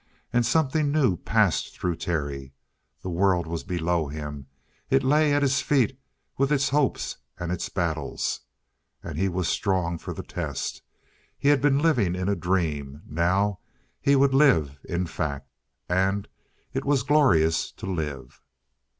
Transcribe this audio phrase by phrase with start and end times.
[0.33, 2.55] And something new passed through Terry.
[3.03, 4.47] The world was below him;
[4.89, 5.95] it lay at his feet
[6.39, 8.39] with its hopes and its battles.
[9.03, 10.81] And he was strong for the test.
[11.37, 13.03] He had been living in a dream.
[13.05, 13.59] Now
[14.01, 15.51] he would live in fact.
[15.87, 16.27] And
[16.73, 18.41] it was glorious to live!